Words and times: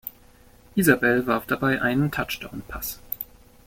Isbell 0.75 1.27
warf 1.27 1.45
dabei 1.45 1.79
einen 1.83 2.09
Touchdownpass. 2.11 2.99